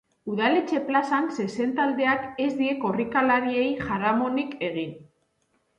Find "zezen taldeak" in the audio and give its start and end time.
1.43-2.25